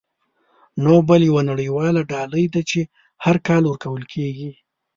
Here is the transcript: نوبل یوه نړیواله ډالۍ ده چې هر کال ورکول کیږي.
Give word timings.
نوبل 0.83 1.21
یوه 1.29 1.41
نړیواله 1.51 2.01
ډالۍ 2.11 2.45
ده 2.53 2.61
چې 2.69 2.79
هر 3.25 3.35
کال 3.47 3.63
ورکول 3.65 4.03
کیږي. 4.13 4.51